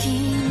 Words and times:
looking 0.00 0.49